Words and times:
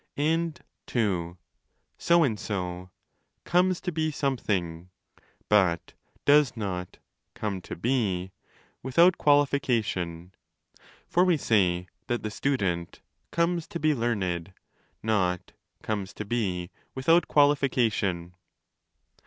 And 0.17 0.59
(ii) 0.95 1.35
so 1.95 2.23
and 2.23 2.39
so' 2.39 2.89
comes 3.53 3.79
to 3.81 3.91
be 3.91 4.09
something', 4.09 4.89
but 5.47 5.93
does 6.25 6.57
not.'come 6.57 7.61
to 7.61 7.75
be' 7.75 8.31
without 8.81 9.19
quali 9.19 9.45
fication; 9.45 10.31
for 11.07 11.23
we 11.23 11.37
say 11.37 11.85
that 12.07 12.23
the 12.23 12.31
student' 12.31 13.01
comes 13.31 13.67
to 13.67 13.79
be 13.79 13.93
learned', 13.93 14.53
not 15.03 15.51
'comes 15.83 16.15
to 16.15 16.25
be' 16.25 16.71
without 16.95 17.27
qualification. 17.27 18.33